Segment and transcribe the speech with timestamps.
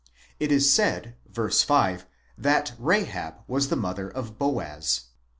[0.39, 5.01] It is said ν, 5 that Rahab was the mother of Boaz.